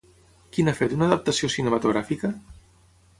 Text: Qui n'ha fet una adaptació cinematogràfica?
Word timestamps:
Qui 0.55 0.63
n'ha 0.69 0.73
fet 0.79 0.95
una 0.95 1.05
adaptació 1.07 1.49
cinematogràfica? 1.57 2.33